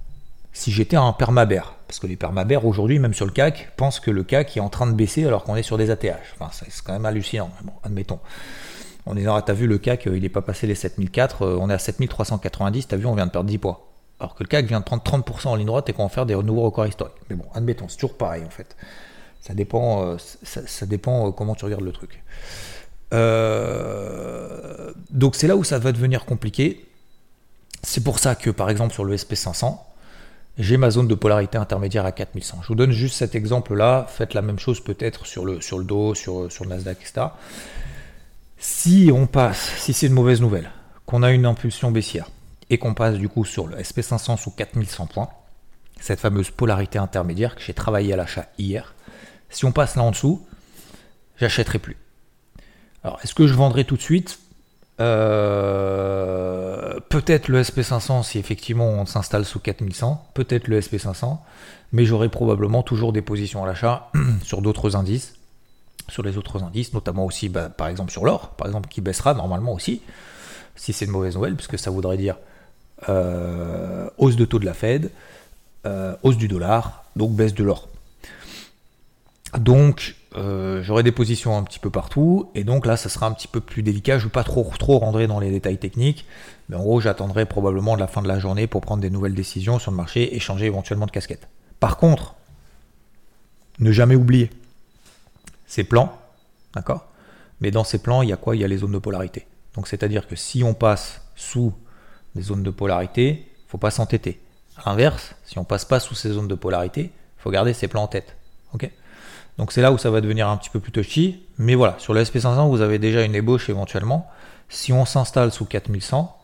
[0.52, 4.10] Si j'étais un permabère, parce que les permabères aujourd'hui, même sur le CAC, pensent que
[4.10, 6.34] le CAC est en train de baisser alors qu'on est sur des ATH.
[6.38, 8.18] Enfin, c'est quand même hallucinant, bon, admettons.
[9.04, 11.58] On est là, t'as vu le CAC, euh, il n'est pas passé les 7004, euh,
[11.60, 13.78] on est à 7390, t'as vu, on vient de perdre 10 points.
[14.18, 16.26] Alors que le CAC vient de prendre 30% en ligne droite et qu'on va faire
[16.26, 17.14] des nouveaux records historiques.
[17.28, 18.74] Mais bon, admettons, c'est toujours pareil en fait.
[19.46, 22.22] Ça dépend, euh, ça, dépend comment tu regardes le truc.
[25.10, 26.86] donc c'est là où ça va devenir compliqué.
[27.82, 29.78] C'est pour ça que, par exemple, sur le SP500,
[30.58, 32.60] j'ai ma zone de polarité intermédiaire à 4100.
[32.62, 34.06] Je vous donne juste cet exemple-là.
[34.08, 37.28] Faites la même chose peut-être sur le, sur le dos, sur, sur le Nasdaq, etc.
[38.58, 40.70] Si on passe, si c'est une mauvaise nouvelle,
[41.04, 42.30] qu'on a une impulsion baissière
[42.70, 45.28] et qu'on passe du coup sur le SP500 sous 4100 points,
[46.00, 48.94] cette fameuse polarité intermédiaire que j'ai travaillé à l'achat hier,
[49.50, 50.46] si on passe là en dessous,
[51.38, 51.96] j'achèterai plus.
[53.04, 54.38] Alors, est-ce que je vendrai tout de suite?
[55.00, 56.56] Euh,
[57.08, 61.38] Peut-être le SP500 si effectivement on s'installe sous 4100, peut-être le SP500,
[61.92, 64.10] mais j'aurai probablement toujours des positions à l'achat
[64.42, 65.34] sur d'autres indices,
[66.08, 69.34] sur les autres indices, notamment aussi bah, par exemple sur l'or, par exemple qui baissera
[69.34, 70.02] normalement aussi,
[70.74, 72.36] si c'est une mauvaise nouvelle, puisque ça voudrait dire
[73.08, 75.10] euh, hausse de taux de la Fed,
[75.86, 77.88] euh, hausse du dollar, donc baisse de l'or.
[79.58, 83.32] Donc euh, j'aurai des positions un petit peu partout, et donc là ça sera un
[83.32, 86.26] petit peu plus délicat, je ne vais pas trop, trop rentrer dans les détails techniques,
[86.68, 89.78] mais en gros j'attendrai probablement la fin de la journée pour prendre des nouvelles décisions
[89.78, 91.48] sur le marché et changer éventuellement de casquette.
[91.80, 92.34] Par contre,
[93.78, 94.50] ne jamais oublier
[95.66, 96.12] ces plans,
[96.74, 97.06] d'accord?
[97.60, 98.56] Mais dans ces plans, il y a quoi?
[98.56, 99.46] Il y a les zones de polarité.
[99.74, 101.72] Donc c'est-à-dire que si on passe sous
[102.34, 104.40] des zones de polarité, faut pas s'entêter.
[104.76, 107.88] A l'inverse, si on passe pas sous ces zones de polarité, il faut garder ces
[107.88, 108.36] plans en tête.
[108.74, 108.90] ok?
[109.58, 111.42] Donc c'est là où ça va devenir un petit peu plus touchy.
[111.58, 114.28] Mais voilà, sur le SP500, vous avez déjà une ébauche éventuellement.
[114.68, 116.36] Si on s'installe sous 4100,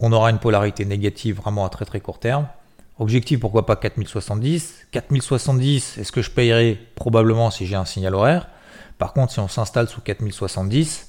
[0.00, 2.46] on aura une polarité négative vraiment à très très court terme.
[2.98, 6.78] Objectif, pourquoi pas 4070 4070, est-ce que je payerai?
[6.94, 8.48] Probablement si j'ai un signal horaire.
[8.98, 11.08] Par contre, si on s'installe sous 4070,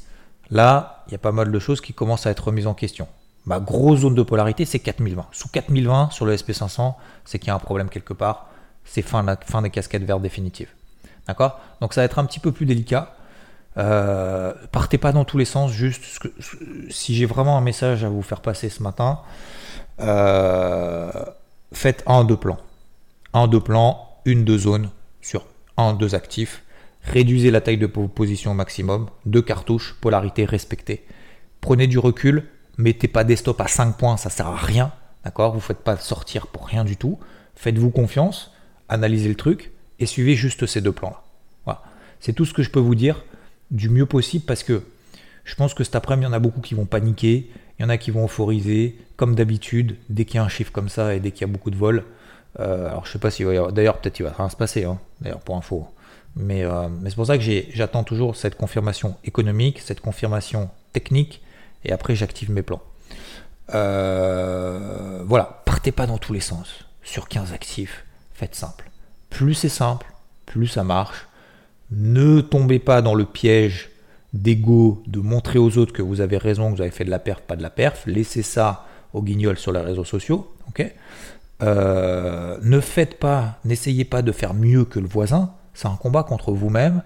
[0.52, 3.08] là, il y a pas mal de choses qui commencent à être remises en question.
[3.46, 5.28] Ma grosse zone de polarité, c'est 4020.
[5.32, 8.50] Sous 4020, sur le SP500, c'est qu'il y a un problème quelque part.
[8.84, 10.70] C'est fin, fin des casquettes vertes définitives.
[11.28, 11.60] D'accord?
[11.82, 13.16] Donc ça va être un petit peu plus délicat.
[13.78, 16.04] Euh, partez pas dans tous les sens, juste
[16.90, 19.20] si j'ai vraiment un message à vous faire passer ce matin,
[20.00, 21.12] euh,
[21.74, 22.58] faites un, deux plans.
[23.34, 24.90] Un, deux plans, une, deux zones
[25.22, 25.46] sur
[25.78, 26.64] un, deux actifs.
[27.04, 29.08] Réduisez la taille de position au maximum.
[29.26, 31.06] Deux cartouches, polarité respectée.
[31.62, 32.46] Prenez du recul.
[32.78, 34.92] Mettez pas des stops à 5 points, ça sert à rien.
[35.24, 35.52] D'accord?
[35.52, 37.20] Vous ne faites pas sortir pour rien du tout.
[37.56, 38.52] Faites-vous confiance.
[38.90, 41.22] Analysez le truc et suivez juste ces deux plans-là.
[41.66, 41.82] Voilà.
[42.20, 43.24] C'est tout ce que je peux vous dire
[43.72, 44.84] du mieux possible parce que
[45.44, 47.50] je pense que cet après-midi, il y en a beaucoup qui vont paniquer.
[47.80, 50.72] Il y en a qui vont euphoriser, comme d'habitude, dès qu'il y a un chiffre
[50.72, 52.04] comme ça et dès qu'il y a beaucoup de vols.
[52.60, 53.72] Euh, alors je sais pas avoir.
[53.72, 55.88] D'ailleurs, peut-être il va rien se passer, hein, d'ailleurs, pour info.
[56.36, 61.42] Mais, euh, c'est pour ça que j'attends toujours cette confirmation économique, cette confirmation technique,
[61.84, 62.82] et après j'active mes plans.
[63.74, 66.86] Euh, voilà, partez pas dans tous les sens.
[67.04, 68.90] Sur 15 actifs, faites simple.
[69.30, 70.08] Plus c'est simple,
[70.46, 71.28] plus ça marche.
[71.92, 73.90] Ne tombez pas dans le piège
[74.34, 77.20] d'ego, de montrer aux autres que vous avez raison, que vous avez fait de la
[77.20, 78.04] perf, pas de la perf.
[78.06, 80.54] Laissez ça au guignol sur les réseaux sociaux.
[81.64, 85.54] euh, ne faites pas, n'essayez pas de faire mieux que le voisin.
[85.74, 87.04] C'est un combat contre vous-même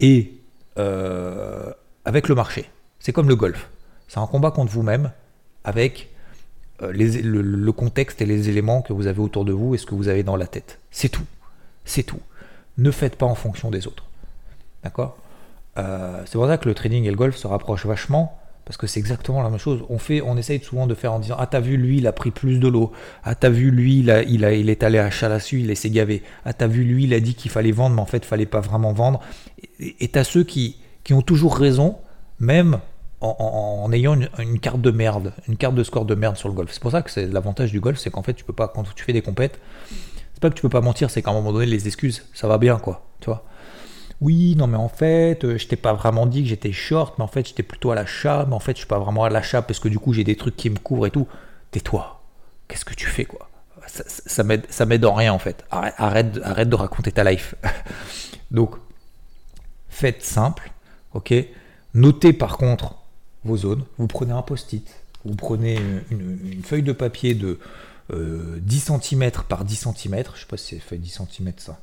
[0.00, 0.32] et
[0.78, 1.72] euh,
[2.04, 2.68] avec le marché.
[2.98, 3.70] C'est comme le golf.
[4.08, 5.12] C'est un combat contre vous-même
[5.64, 6.10] avec
[6.82, 9.94] euh, le, contexte et les éléments que vous avez autour de vous et ce que
[9.94, 10.78] vous avez dans la tête.
[10.90, 11.24] C'est tout.
[11.84, 12.20] C'est tout.
[12.78, 14.04] Ne faites pas en fonction des autres.
[14.82, 15.16] D'accord?
[15.78, 18.86] Euh, c'est pour ça que le trading et le golf se rapprochent vachement, parce que
[18.86, 19.84] c'est exactement la même chose.
[19.88, 22.12] On fait, on essaye souvent de faire en disant Ah, t'as vu, lui, il a
[22.12, 22.92] pris plus de l'eau.
[23.24, 26.22] Ah, t'as vu, lui, il, a, il, est allé à Chalassu, il s'est gavé.
[26.44, 28.46] Ah, t'as vu, lui, il a dit qu'il fallait vendre, mais en fait, il fallait
[28.46, 29.20] pas vraiment vendre.
[29.80, 31.96] Et t'as ceux qui, qui ont toujours raison,
[32.38, 32.78] même
[33.20, 36.70] en, ayant une, carte de merde, une carte de score de merde sur le golf.
[36.72, 38.84] C'est pour ça que c'est l'avantage du golf, c'est qu'en fait, tu peux pas, quand
[38.94, 39.60] tu fais des compètes,
[40.50, 42.78] que tu peux pas mentir, c'est qu'à un moment donné, les excuses, ça va bien,
[42.78, 43.06] quoi.
[43.20, 43.44] Tu vois
[44.22, 47.24] oui, non, mais en fait, euh, je t'ai pas vraiment dit que j'étais short, mais
[47.24, 49.62] en fait, j'étais plutôt à l'achat, mais en fait, je suis pas vraiment à l'achat
[49.62, 51.26] parce que du coup, j'ai des trucs qui me couvrent et tout.
[51.72, 52.22] Tais-toi.
[52.68, 53.50] Qu'est-ce que tu fais, quoi?
[53.88, 55.64] Ça, ça m'aide, ça m'aide en rien, en fait.
[55.72, 57.56] Arrête, arrête, de raconter ta life.
[58.52, 58.76] Donc,
[59.88, 60.70] faites simple,
[61.14, 61.34] ok?
[61.94, 62.94] Notez par contre
[63.44, 63.84] vos zones.
[63.98, 64.88] Vous prenez un post-it,
[65.24, 65.78] vous prenez
[66.10, 67.58] une, feuille de papier de
[68.10, 68.60] 10 euh,
[69.00, 70.24] cm par 10 cm.
[70.34, 71.78] Je sais pas si c'est fait 10 cm ça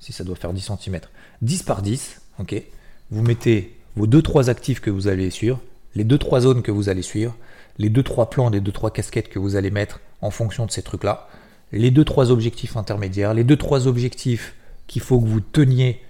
[0.00, 1.00] si ça doit faire 10 cm.
[1.42, 2.62] 10 par 10, ok
[3.10, 5.60] Vous mettez vos 2-3 actifs que vous allez suivre,
[5.94, 7.36] les 2-3 zones que vous allez suivre,
[7.78, 11.28] les 2-3 plans, les 2-3 casquettes que vous allez mettre en fonction de ces trucs-là,
[11.72, 14.54] les 2-3 objectifs intermédiaires, les 2-3 objectifs
[14.86, 16.02] qu'il faut que vous teniez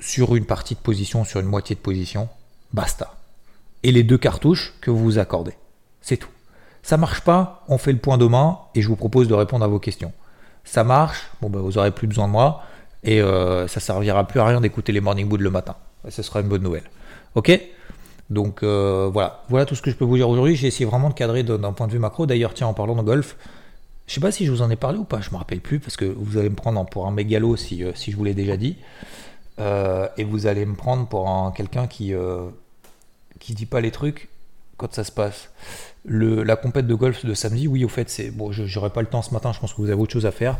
[0.00, 2.28] sur une partie de position, sur une moitié de position,
[2.72, 3.16] basta.
[3.82, 5.52] Et les deux cartouches que vous vous accordez.
[6.00, 6.30] C'est tout.
[6.84, 9.68] Ça marche pas, on fait le point demain et je vous propose de répondre à
[9.68, 10.12] vos questions.
[10.64, 12.62] Ça marche, bon ben vous aurez plus besoin de moi
[13.02, 15.76] et euh, ça servira plus à rien d'écouter les morning mood le matin.
[16.10, 16.90] ce sera une bonne nouvelle.
[17.36, 17.58] Ok?
[18.28, 20.56] Donc euh, voilà, voilà tout ce que je peux vous dire aujourd'hui.
[20.56, 22.26] J'ai essayé vraiment de cadrer d'un point de vue macro.
[22.26, 23.38] D'ailleurs, tiens, en parlant de golf,
[24.06, 25.80] je sais pas si je vous en ai parlé ou pas, je me rappelle plus
[25.80, 28.34] parce que vous allez me prendre pour un mégalo si, euh, si je vous l'ai
[28.34, 28.76] déjà dit.
[29.58, 32.12] et vous allez me prendre pour un, quelqu'un qui
[33.40, 34.28] qui dit pas les trucs
[34.76, 35.50] quand ça se passe.
[36.06, 39.22] La compète de golf de samedi, oui, au fait, c'est bon, j'aurai pas le temps
[39.22, 40.58] ce matin, je pense que vous avez autre chose à faire.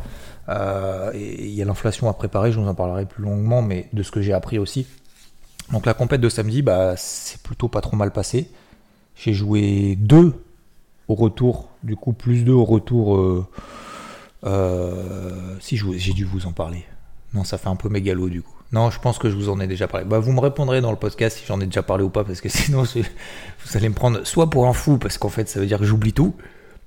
[0.49, 4.03] Euh, il y a l'inflation à préparer, je vous en parlerai plus longuement, mais de
[4.03, 4.87] ce que j'ai appris aussi.
[5.71, 8.51] Donc la compète de samedi, bah, c'est plutôt pas trop mal passé.
[9.17, 10.33] J'ai joué 2
[11.09, 13.17] au retour, du coup plus 2 au retour.
[13.17, 13.47] Euh,
[14.45, 16.85] euh, si j'ai dû vous en parler.
[17.33, 18.55] Non, ça fait un peu mégalo du coup.
[18.73, 20.05] Non, je pense que je vous en ai déjà parlé.
[20.05, 22.41] Bah, vous me répondrez dans le podcast si j'en ai déjà parlé ou pas, parce
[22.41, 22.83] que sinon
[23.65, 25.85] vous allez me prendre soit pour un fou, parce qu'en fait ça veut dire que
[25.85, 26.35] j'oublie tout,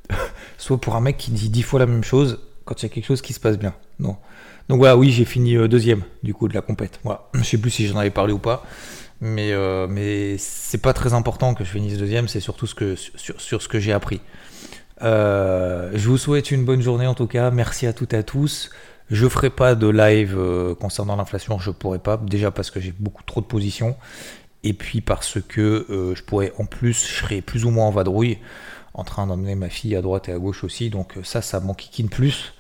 [0.58, 2.94] soit pour un mec qui dit dix fois la même chose quand il y a
[2.94, 3.74] quelque chose qui se passe bien.
[4.00, 4.18] Non.
[4.70, 7.00] Donc voilà, oui, j'ai fini euh, deuxième du coup de la compète.
[7.04, 7.30] Voilà.
[7.34, 8.66] Je sais plus si j'en avais parlé ou pas,
[9.22, 12.28] mais euh, mais c'est pas très important que je finisse deuxième.
[12.28, 14.20] C'est surtout ce que sur, sur ce que j'ai appris.
[15.04, 17.50] Euh, je vous souhaite une bonne journée en tout cas.
[17.52, 18.70] Merci à toutes et à tous.
[19.10, 22.18] Je ferai pas de live euh, concernant l'inflation, je pourrais pas.
[22.18, 23.96] Déjà parce que j'ai beaucoup trop de positions.
[24.64, 27.92] Et puis parce que euh, je pourrais en plus, je serais plus ou moins en
[27.92, 28.40] vadrouille,
[28.94, 30.90] en train d'emmener ma fille à droite et à gauche aussi.
[30.90, 32.54] Donc ça, ça m'enquiquine plus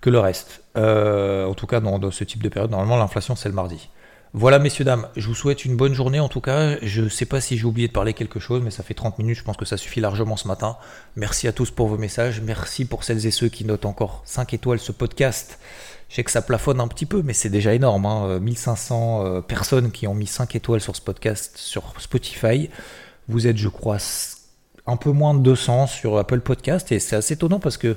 [0.00, 0.62] que le reste.
[0.74, 3.88] en tout cas, dans ce type de période, normalement l'inflation c'est le mardi.
[4.36, 6.76] Voilà, messieurs, dames, je vous souhaite une bonne journée en tout cas.
[6.82, 9.20] Je ne sais pas si j'ai oublié de parler quelque chose, mais ça fait 30
[9.20, 10.76] minutes, je pense que ça suffit largement ce matin.
[11.14, 12.40] Merci à tous pour vos messages.
[12.40, 15.60] Merci pour celles et ceux qui notent encore 5 étoiles ce podcast.
[16.08, 18.06] Je sais que ça plafonne un petit peu, mais c'est déjà énorme.
[18.06, 18.40] Hein.
[18.40, 22.70] 1500 euh, personnes qui ont mis 5 étoiles sur ce podcast sur Spotify.
[23.28, 23.98] Vous êtes, je crois,
[24.88, 26.90] un peu moins de 200 sur Apple Podcast.
[26.90, 27.96] Et c'est assez étonnant parce que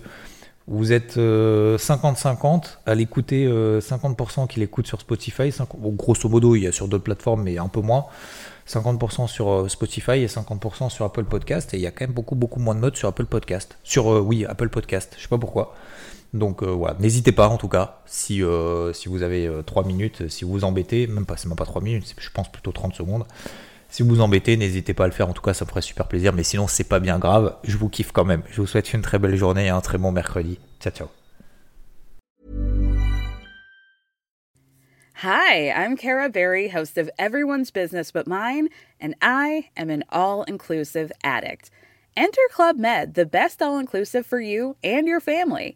[0.68, 5.50] vous êtes 50-50 euh, à l'écouter, 50% euh, qui l'écoutent sur Spotify,
[5.80, 8.06] grosso modo il y a sur d'autres plateformes mais un peu moins,
[8.68, 11.74] 50% sur euh, Spotify et 50% sur Apple Podcast.
[11.74, 14.08] Et il y a quand même beaucoup beaucoup moins de notes sur Apple Podcast, sur
[14.08, 15.74] oui Apple Podcast, je sais pas pourquoi.
[16.34, 18.44] Donc voilà, n'hésitez pas en tout cas, si,
[18.94, 21.82] si vous avez 3 minutes, si vous vous embêtez, même pas, c'est même pas 3
[21.82, 23.24] minutes, je pense plutôt 30 secondes,
[23.90, 25.30] si vous vous embêtez, n'hésitez pas à le faire.
[25.30, 26.34] En tout cas, ça me ferait super plaisir.
[26.34, 27.56] Mais sinon, c'est pas bien grave.
[27.64, 28.44] Je vous kiffe quand même.
[28.50, 30.60] Je vous souhaite une très belle journée et un très bon mercredi.
[30.80, 31.08] Ciao, ciao.
[35.24, 38.70] Hi, I'm Kara Berry, host of Everyone's Business But Mine,
[39.02, 41.72] and I am an all inclusive addict.
[42.16, 45.76] Enter Club Med, the best all inclusive for you and your family.